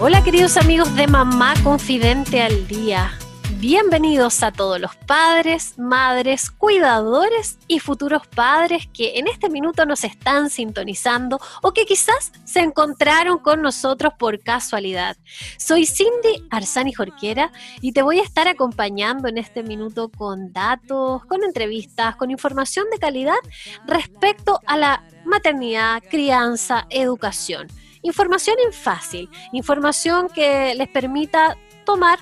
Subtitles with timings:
[0.00, 3.16] Hola queridos amigos de Mamá Confidente al Día.
[3.60, 10.02] Bienvenidos a todos los padres, madres, cuidadores y futuros padres que en este minuto nos
[10.02, 15.16] están sintonizando o que quizás se encontraron con nosotros por casualidad.
[15.58, 21.24] Soy Cindy Arzani Jorquera y te voy a estar acompañando en este minuto con datos,
[21.26, 23.38] con entrevistas, con información de calidad
[23.86, 27.68] respecto a la maternidad, crianza, educación.
[28.04, 32.18] Información en fácil, información que les permita tomar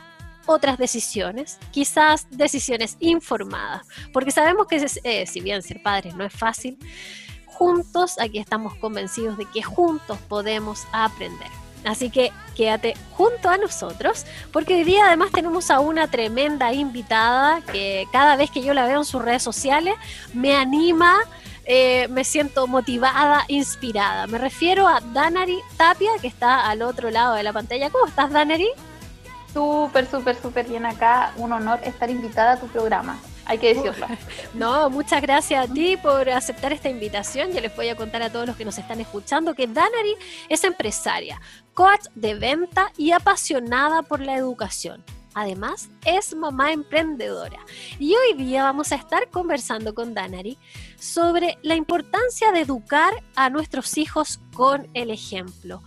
[0.46, 6.32] otras decisiones, quizás decisiones informadas, porque sabemos que eh, si bien ser padres no es
[6.32, 6.78] fácil,
[7.46, 11.50] juntos, aquí estamos convencidos de que juntos podemos aprender.
[11.84, 17.60] Así que quédate junto a nosotros, porque hoy día además tenemos a una tremenda invitada
[17.60, 19.94] que cada vez que yo la veo en sus redes sociales
[20.32, 21.18] me anima
[21.64, 24.26] eh, me siento motivada, inspirada.
[24.26, 27.90] Me refiero a Danari Tapia, que está al otro lado de la pantalla.
[27.90, 28.68] ¿Cómo estás, Danari?
[29.52, 31.32] Súper, súper, súper bien acá.
[31.36, 33.18] Un honor estar invitada a tu programa.
[33.44, 34.06] Hay que decirlo.
[34.54, 37.52] No, muchas gracias a ti por aceptar esta invitación.
[37.52, 40.14] Ya les voy a contar a todos los que nos están escuchando que Danari
[40.48, 41.40] es empresaria,
[41.74, 45.02] coach de venta y apasionada por la educación.
[45.34, 47.58] Además, es mamá emprendedora.
[47.98, 50.58] Y hoy día vamos a estar conversando con Danari
[50.98, 55.82] sobre la importancia de educar a nuestros hijos con el ejemplo.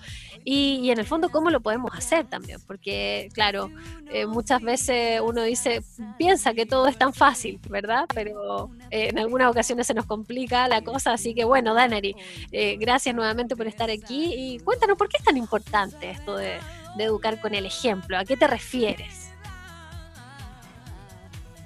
[0.47, 2.59] Y, en el fondo, ¿cómo lo podemos hacer también?
[2.67, 3.71] Porque, claro,
[4.11, 5.81] eh, muchas veces uno dice,
[6.19, 8.05] piensa que todo es tan fácil, ¿verdad?
[8.13, 11.13] Pero eh, en algunas ocasiones se nos complica la cosa.
[11.13, 12.15] Así que, bueno, Danari,
[12.51, 14.33] eh, gracias nuevamente por estar aquí.
[14.35, 16.59] Y cuéntanos, ¿por qué es tan importante esto de
[16.99, 18.15] educar con el ejemplo?
[18.15, 19.24] ¿A qué te refieres?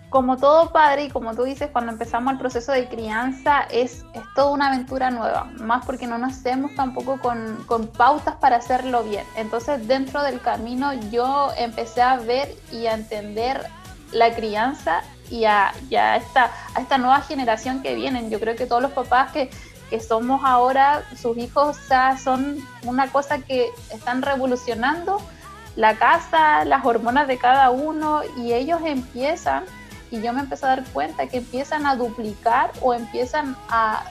[0.09, 4.23] Como todo padre y como tú dices, cuando empezamos el proceso de crianza es, es
[4.35, 9.23] toda una aventura nueva, más porque no nacemos tampoco con, con, pautas para hacerlo bien.
[9.35, 13.67] Entonces dentro del camino yo empecé a ver y a entender
[14.11, 18.31] la crianza y a, esta, a esta nueva generación que vienen.
[18.31, 19.51] Yo creo que todos los papás que,
[19.91, 21.77] que somos ahora, sus hijos
[22.23, 25.21] son una cosa que están revolucionando
[25.75, 29.65] la casa, las hormonas de cada uno y ellos empiezan
[30.11, 34.03] y yo me empecé a dar cuenta que empiezan a duplicar o empiezan a,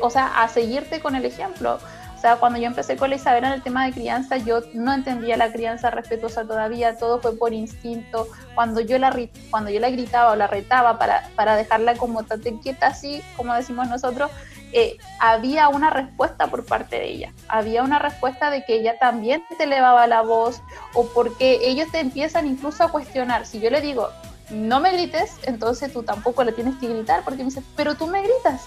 [0.00, 1.78] o sea, a seguirte con el ejemplo.
[2.16, 4.94] O sea, cuando yo empecé con la Isabel en el tema de crianza, yo no
[4.94, 8.28] entendía la crianza respetuosa todavía, todo fue por instinto.
[8.54, 9.12] Cuando yo la,
[9.50, 13.52] cuando yo la gritaba o la retaba para, para dejarla como tate quieta, así como
[13.54, 14.30] decimos nosotros,
[14.72, 17.32] eh, había una respuesta por parte de ella.
[17.48, 20.62] Había una respuesta de que ella también te elevaba la voz
[20.94, 23.46] o porque ellos te empiezan incluso a cuestionar.
[23.46, 24.10] Si yo le digo,
[24.52, 28.06] no me grites, entonces tú tampoco le tienes que gritar porque me dices, pero tú
[28.06, 28.62] me gritas.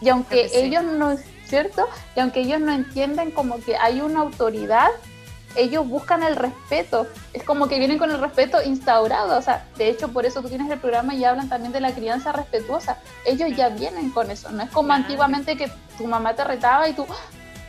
[0.00, 1.16] Y aunque ellos no,
[1.46, 1.88] ¿cierto?
[2.14, 4.90] Y aunque ellos no entienden como que hay una autoridad,
[5.56, 7.06] ellos buscan el respeto.
[7.32, 9.38] Es como que vienen con el respeto instaurado.
[9.38, 11.92] O sea, de hecho, por eso tú tienes el programa y hablan también de la
[11.92, 12.98] crianza respetuosa.
[13.24, 14.50] Ellos ya vienen con eso.
[14.50, 17.06] No es como antiguamente que tu mamá te retaba y tú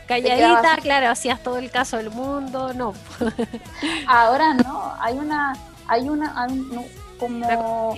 [0.08, 2.94] calladita, claro, hacías todo el caso del mundo, no.
[4.06, 5.54] Ahora no, hay una,
[5.86, 6.34] hay una,
[7.18, 7.94] como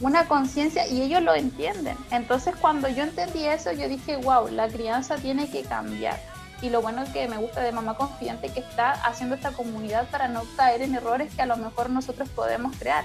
[0.00, 1.96] una conciencia y ellos lo entienden.
[2.10, 6.18] Entonces cuando yo entendí eso, yo dije, wow, la crianza tiene que cambiar.
[6.62, 10.28] Y lo bueno que me gusta de Mamá Confiante que está haciendo esta comunidad para
[10.28, 13.04] no caer en errores que a lo mejor nosotros podemos crear.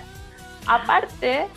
[0.68, 1.48] Aparte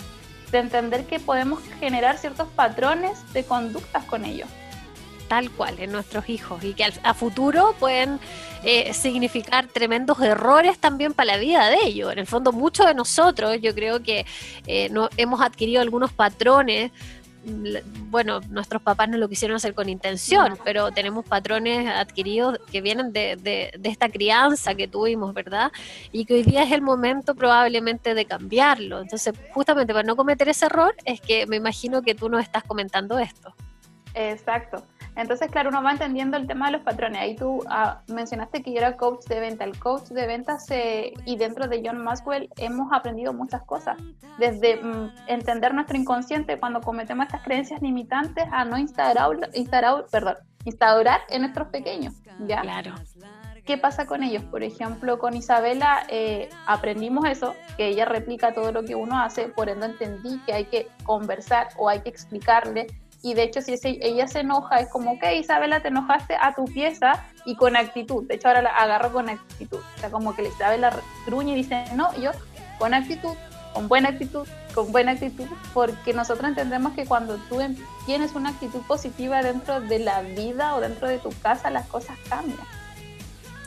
[0.53, 4.49] de entender que podemos generar ciertos patrones de conductas con ellos
[5.29, 8.19] tal cual en nuestros hijos y que a futuro pueden
[8.65, 12.13] eh, significar tremendos errores también para la vida de ellos.
[12.13, 14.27] En el fondo, muchos de nosotros, yo creo que
[14.67, 16.91] eh, no, hemos adquirido algunos patrones
[18.11, 23.13] bueno, nuestros papás no lo quisieron hacer con intención, pero tenemos patrones adquiridos que vienen
[23.13, 25.71] de, de, de, esta crianza que tuvimos, ¿verdad?
[26.13, 29.01] Y que hoy día es el momento probablemente de cambiarlo.
[29.01, 32.65] Entonces, justamente para no cometer ese error, es que me imagino que tú nos estás
[32.65, 33.55] comentando esto.
[34.15, 34.85] Exacto.
[35.19, 37.21] Entonces, claro, uno va entendiendo el tema de los patrones.
[37.21, 39.65] Ahí tú ah, mencionaste que yo era coach de venta.
[39.65, 43.99] El coach de ventas y dentro de John Maxwell hemos aprendido muchas cosas.
[44.39, 50.37] Desde mm, entender nuestro inconsciente cuando cometemos estas creencias limitantes a no instaurar, instaurar, perdón,
[50.65, 52.15] instaurar en nuestros pequeños.
[52.47, 52.61] ¿ya?
[52.61, 52.95] Claro.
[53.69, 54.43] ¿qué pasa con ellos?
[54.45, 59.49] Por ejemplo, con Isabela eh, aprendimos eso, que ella replica todo lo que uno hace,
[59.49, 62.87] por ende entendí que hay que conversar o hay que explicarle.
[63.23, 66.65] Y de hecho, si ella se enoja, es como, ok, Isabela, te enojaste a tu
[66.67, 68.27] pieza y con actitud.
[68.29, 69.81] De hecho, ahora la agarro con actitud.
[69.97, 70.93] O sea, como que Isabela
[71.27, 72.31] gruñe y dice, no, yo
[72.79, 73.35] con actitud,
[73.75, 77.77] con buena actitud, con buena actitud, porque nosotros entendemos que cuando tú em,
[78.07, 82.17] tienes una actitud positiva dentro de la vida o dentro de tu casa, las cosas
[82.29, 82.59] cambian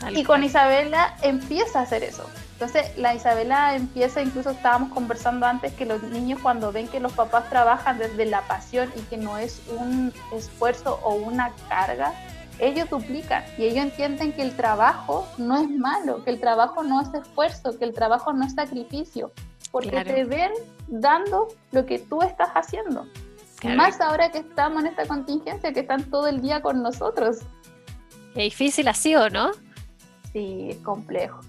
[0.09, 2.25] y con Isabela empieza a hacer eso.
[2.61, 7.11] Entonces, la Isabela empieza, incluso estábamos conversando antes, que los niños cuando ven que los
[7.11, 12.13] papás trabajan desde la pasión y que no es un esfuerzo o una carga,
[12.59, 17.01] ellos duplican y ellos entienden que el trabajo no es malo, que el trabajo no
[17.01, 19.31] es esfuerzo, que el trabajo no es sacrificio,
[19.71, 20.51] porque te ven
[20.87, 23.07] dando lo que tú estás haciendo.
[23.75, 27.39] Más ahora que estamos en esta contingencia, que están todo el día con nosotros.
[28.35, 29.49] Qué difícil ha sido, ¿no?
[30.31, 31.41] sí, es complejo.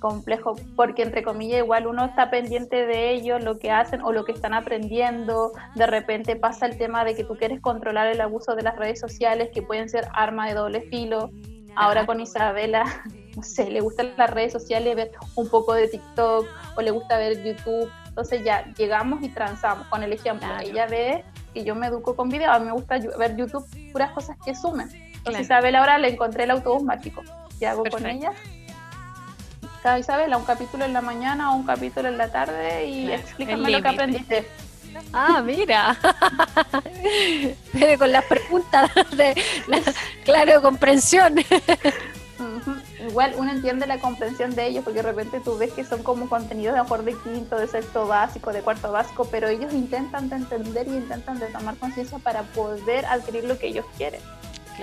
[0.00, 4.24] Complejo porque, entre comillas, igual uno está pendiente de ellos, lo que hacen o lo
[4.24, 5.52] que están aprendiendo.
[5.74, 9.00] De repente pasa el tema de que tú quieres controlar el abuso de las redes
[9.00, 11.30] sociales, que pueden ser armas de doble filo.
[11.74, 12.84] Ahora con Isabela,
[13.36, 16.46] no sé, le gustan las redes sociales, ver un poco de TikTok
[16.76, 17.90] o le gusta ver YouTube.
[18.06, 20.48] Entonces ya llegamos y transamos con el ejemplo.
[20.60, 21.24] Ella ve
[21.54, 24.54] que yo me educo con video, a mí me gusta ver YouTube, puras cosas que
[24.54, 24.88] sumen.
[25.18, 27.22] Entonces Isabela ahora le encontré el autobús mágico
[27.58, 28.32] ¿Qué hago con ella?
[29.82, 33.70] Cada Isabela, un capítulo en la mañana o un capítulo en la tarde y explícame
[33.70, 34.48] lo que aprendiste.
[35.12, 35.96] Ah, mira.
[37.98, 39.34] con las preguntas de
[39.66, 39.80] la,
[40.24, 41.36] claro, comprensión.
[43.08, 46.28] Igual uno entiende la comprensión de ellos porque de repente tú ves que son como
[46.28, 50.36] contenidos de mejor de quinto, de sexto básico, de cuarto básico, pero ellos intentan de
[50.36, 54.20] entender y intentan de tomar conciencia para poder adquirir lo que ellos quieren.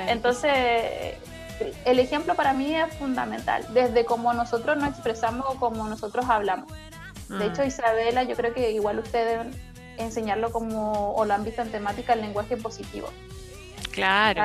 [0.08, 0.52] Entonces,
[1.86, 6.72] el ejemplo para mí es fundamental, desde cómo nosotros nos expresamos o cómo nosotros hablamos.
[7.30, 7.68] De hecho, mm.
[7.68, 9.48] Isabela, yo creo que igual ustedes
[9.98, 13.10] enseñarlo como, o lo han visto en temática, el lenguaje positivo.
[13.92, 14.44] Claro.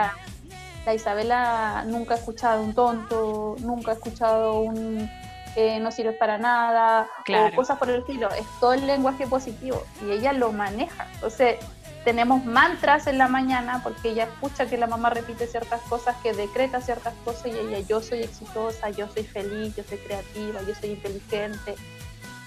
[0.87, 5.11] La, Isabela nunca ha escuchado un tonto, nunca ha escuchado un
[5.57, 8.29] eh, no sirve para nada, o cosas por el estilo.
[8.31, 11.07] Es todo el lenguaje positivo y ella lo maneja.
[11.15, 11.57] Entonces,
[12.05, 16.33] tenemos mantras en la mañana porque ella escucha que la mamá repite ciertas cosas, que
[16.33, 20.75] decreta ciertas cosas y ella, yo soy exitosa, yo soy feliz, yo soy creativa, yo
[20.75, 21.75] soy inteligente.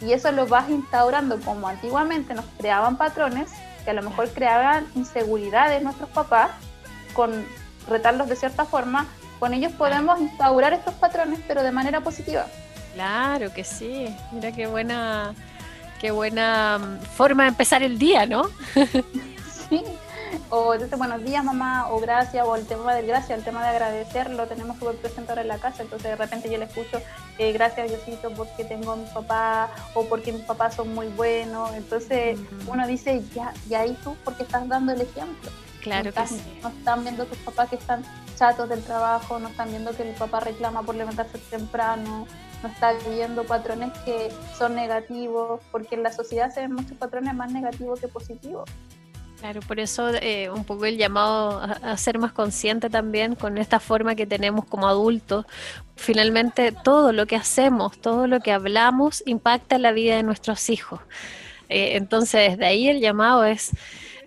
[0.02, 3.52] Y eso lo vas instaurando como antiguamente nos creaban patrones,
[3.86, 6.52] que a lo mejor creaban inseguridades nuestros papás,
[7.14, 7.46] con
[7.88, 9.06] retarlos de cierta forma,
[9.40, 12.48] con ellos podemos instaurar estos patrones, pero de manera positiva.
[12.96, 15.34] Claro que sí, mira qué buena,
[16.00, 18.50] qué buena mm, forma de empezar el día, ¿no?
[20.56, 23.70] O entonces, buenos días mamá, o gracias, o el tema de gracias, el tema de
[23.70, 27.02] agradecer, lo tenemos súper presente ahora en la casa, entonces de repente yo le escucho,
[27.40, 31.74] eh, gracias Diosito porque tengo a mi papá, o porque mis papás son muy buenos,
[31.74, 35.50] entonces uno dice, ya, y ahí tú, porque estás dando el ejemplo.
[35.82, 38.04] Claro no, que no están viendo tus papás que están
[38.36, 42.28] chatos del trabajo, no están viendo que el papá reclama por levantarse temprano,
[42.62, 47.34] no están viendo patrones que son negativos, porque en la sociedad se ven muchos patrones
[47.34, 48.70] más negativos que positivos.
[49.44, 53.82] Claro, por eso eh, un poco el llamado a, ser más consciente también con esta
[53.82, 55.46] forma que tenemos como adultos.
[55.98, 61.02] Finalmente, todo lo que hacemos, todo lo que hablamos impacta la vida de nuestros hijos.
[61.68, 63.72] Eh, entonces, desde ahí el llamado es,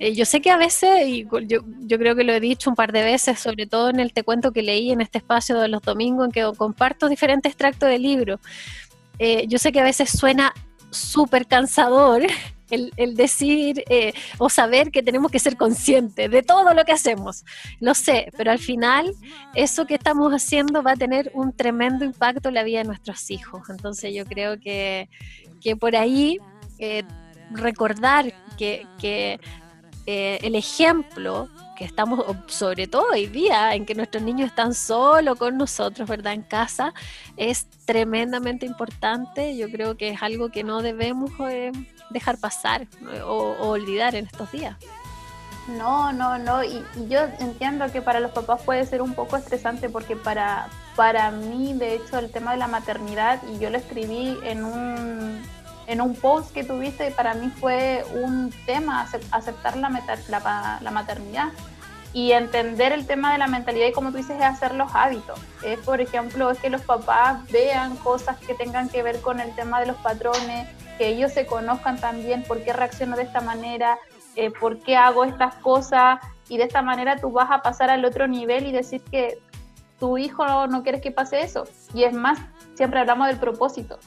[0.00, 2.76] eh, yo sé que a veces, y yo, yo creo que lo he dicho un
[2.76, 5.68] par de veces, sobre todo en el te cuento que leí en este espacio de
[5.68, 8.38] los domingos en que comparto diferentes extractos de libros,
[9.48, 10.52] yo sé que a veces suena
[10.90, 12.20] súper cansador
[12.70, 17.44] el, decir eh, o saber que tenemos que ser conscientes de todo lo que hacemos.
[17.80, 19.14] Lo sé, pero al final
[19.54, 23.30] eso que estamos haciendo va a tener un tremendo impacto en la vida de nuestros
[23.30, 23.68] hijos.
[23.70, 25.08] Entonces yo creo que,
[25.80, 26.38] por ahí
[26.78, 27.02] eh,
[27.50, 29.40] recordar que,
[30.06, 35.36] eh, el ejemplo que estamos, sobre todo hoy día, en que nuestros niños están solo
[35.36, 36.32] con nosotros, ¿verdad?
[36.32, 36.94] En casa,
[37.36, 39.56] es tremendamente importante.
[39.56, 41.30] Yo creo que es algo que no debemos
[42.10, 42.86] dejar pasar
[43.24, 44.76] o, olvidar en estos días.
[45.76, 49.88] No, no, no, y, yo entiendo que para los papás puede ser un poco estresante
[49.88, 54.38] porque para, para mí, de hecho, el tema de la maternidad, y yo lo escribí
[54.44, 55.42] en un,
[55.86, 61.48] en un post que tuviste, para mí fue un tema aceptar la, maternidad
[62.12, 65.38] y entender el tema de la mentalidad y como tú dices es hacer los hábitos.
[65.62, 69.54] Es, por ejemplo, es que los papás vean cosas que tengan que ver con el
[69.54, 73.98] tema de los patrones, que ellos se conozcan también por qué reacciono de esta manera,
[74.34, 78.04] eh, por qué hago estas cosas y de esta manera tú vas a pasar al
[78.04, 79.38] otro nivel y decir que
[79.98, 81.64] tu hijo no quieres que pase eso.
[81.94, 82.38] Y es más,
[82.74, 83.98] siempre hablamos del propósito.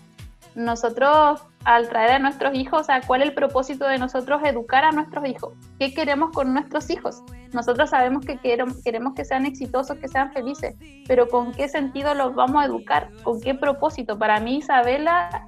[0.56, 5.28] Nosotros, al traer a nuestros hijos, ¿cuál es el propósito de nosotros educar a nuestros
[5.28, 5.54] hijos?
[5.78, 7.24] ¿Qué queremos con nuestros hijos?
[7.54, 10.76] Nosotros sabemos que queremos, que sean exitosos, que sean felices,
[11.08, 13.10] pero ¿con qué sentido los vamos a educar?
[13.24, 14.18] ¿Con qué propósito?
[14.18, 15.48] Para mí, Isabela,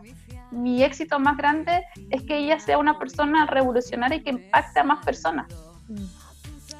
[0.51, 4.83] mi éxito más grande es que ella sea una persona revolucionaria y que impacte a
[4.83, 5.47] más personas.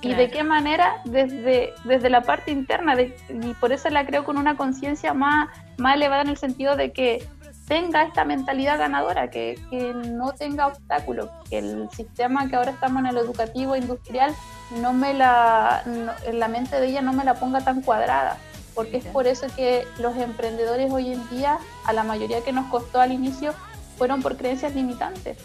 [0.02, 1.02] ¿Y de qué manera?
[1.06, 5.96] Desde, desde la parte interna, y por eso la creo con una conciencia más, más
[5.96, 7.28] elevada en el sentido de que
[7.72, 13.00] tenga esta mentalidad ganadora, que, que no tenga obstáculos, que el sistema que ahora estamos
[13.00, 14.36] en el educativo industrial
[14.82, 15.82] no me la,
[16.26, 18.36] en la mente de ella no me la ponga tan cuadrada,
[18.76, 22.66] porque es por eso que los emprendedores hoy en día, a la mayoría que nos
[22.66, 23.54] costó al inicio,
[23.98, 25.38] fueron por creencias limitantes,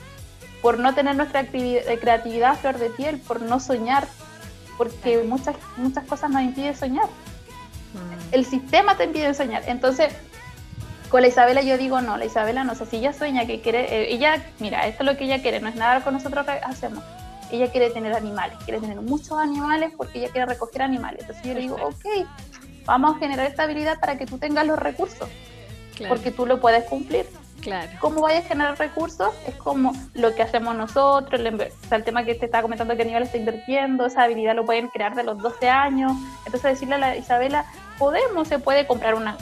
[0.62, 4.08] por no tener nuestra eh, creatividad a flor de piel, por no soñar,
[4.76, 7.06] porque muchas, muchas cosas nos impiden soñar.
[7.06, 8.34] Mm.
[8.34, 9.62] El sistema te impide soñar.
[9.68, 10.12] Entonces,
[11.08, 13.84] con la Isabela yo digo, no, la Isabela no sé, si ella sueña que quiere,
[13.84, 17.02] eh, ella, mira, esto es lo que ella quiere, no es nada que nosotros hacemos.
[17.50, 21.20] Ella quiere tener animales, quiere tener muchos animales porque ella quiere recoger animales.
[21.20, 22.26] Entonces yo le digo, ok,
[22.84, 25.28] vamos a generar esta habilidad para que tú tengas los recursos,
[26.08, 27.26] porque tú lo puedes cumplir.
[27.60, 27.90] Claro.
[28.00, 29.34] ¿Cómo vayas a generar recursos?
[29.46, 31.46] Es como lo que hacemos nosotros, el,
[31.90, 35.14] el tema que te estaba comentando que nivel está invirtiendo, esa habilidad lo pueden crear
[35.14, 36.12] de los 12 años.
[36.44, 37.64] Entonces decirle a la Isabela,
[37.98, 39.36] podemos, se puede comprar una,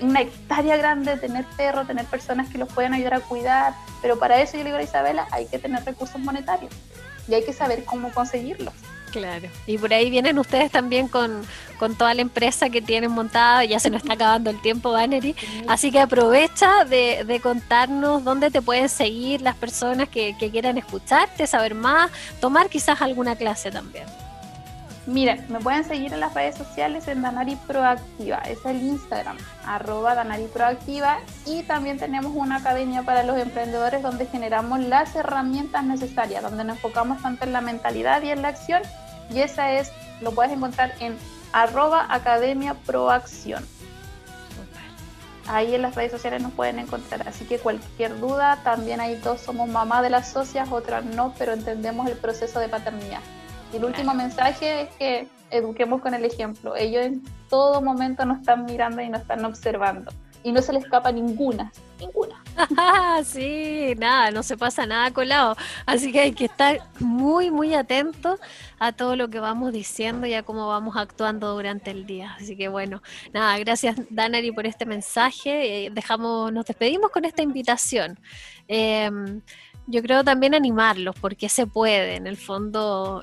[0.00, 4.40] una hectárea grande, tener perros, tener personas que los puedan ayudar a cuidar, pero para
[4.40, 6.72] eso yo le digo a Isabela, hay que tener recursos monetarios
[7.28, 8.74] y hay que saber cómo conseguirlos.
[9.12, 11.42] Claro, y por ahí vienen ustedes también con,
[11.98, 15.36] toda la empresa que tienen montada, ya se nos está acabando el tiempo, Bannery,
[15.68, 21.46] así que aprovecha de, contarnos dónde te pueden seguir las personas que, que quieran escucharte,
[21.46, 24.06] saber más, tomar quizás alguna clase también.
[25.06, 30.14] Mira, me pueden seguir en las redes sociales en Danari Proactiva, es el Instagram, arroba
[30.14, 36.44] Danari Proactiva y también tenemos una academia para los emprendedores donde generamos las herramientas necesarias,
[36.44, 38.80] donde nos enfocamos tanto en la mentalidad y en la acción
[39.28, 39.90] y esa es,
[40.20, 41.16] lo puedes encontrar en
[41.52, 43.66] arroba Academia Proacción.
[45.48, 49.40] Ahí en las redes sociales nos pueden encontrar, así que cualquier duda, también ahí todos
[49.40, 53.18] somos mamá de las socias, otras no, pero entendemos el proceso de paternidad.
[53.72, 56.76] Y el último mensaje es que eduquemos con el ejemplo.
[56.76, 60.12] Ellos en todo momento nos están mirando y nos están observando.
[60.44, 62.42] Y no se les escapa ninguna, ninguna.
[63.24, 65.56] sí, nada, no se pasa nada colado.
[65.86, 68.40] Así que hay que estar muy, muy atentos
[68.80, 72.36] a todo lo que vamos diciendo y a cómo vamos actuando durante el día.
[72.40, 73.02] Así que bueno,
[73.32, 75.86] nada, gracias Danari por este mensaje.
[75.86, 78.18] Eh, dejamos, nos despedimos con esta invitación.
[78.66, 79.10] Eh,
[79.86, 82.16] yo creo también animarlos, porque se puede.
[82.16, 83.22] En el fondo,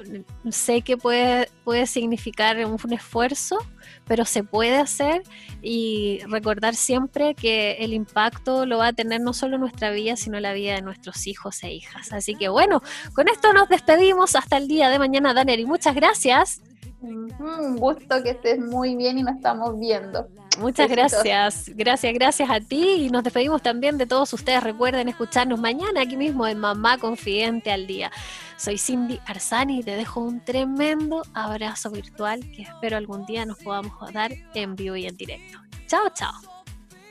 [0.50, 3.58] sé que puede, puede significar un, esfuerzo,
[4.06, 5.24] pero se puede hacer
[5.62, 10.40] y recordar siempre que el impacto lo va a tener no solo nuestra vida, sino
[10.40, 12.12] la vida de nuestros hijos e hijas.
[12.12, 12.82] Así que bueno,
[13.14, 15.66] con esto nos despedimos hasta el día de mañana, Daneri.
[15.66, 16.62] Muchas gracias.
[17.02, 20.28] Un gusto que estés muy bien y nos estamos viendo.
[20.60, 24.62] Muchas gracias, gracias, gracias a ti y nos despedimos también de todos ustedes.
[24.62, 28.12] Recuerden escucharnos mañana aquí mismo en Mamá Confidente al Día.
[28.58, 33.58] Soy Cindy Arzani y te dejo un tremendo abrazo virtual que espero algún día nos
[33.60, 35.60] podamos dar en vivo y en directo.
[35.88, 36.34] Chao, chao.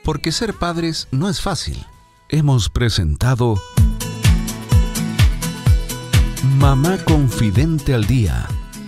[0.03, 1.83] Porque ser padres no es fácil.
[2.29, 3.55] Hemos presentado
[6.57, 8.47] Mamá Confidente al Día